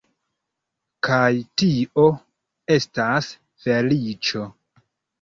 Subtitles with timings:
[1.07, 1.27] Kaj
[1.63, 2.07] tio
[2.79, 3.31] estas
[3.67, 4.47] feliĉo.